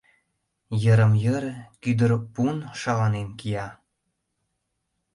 [0.83, 1.45] Йырым-йыр
[1.81, 3.67] кӱдыр пун шаланен кия.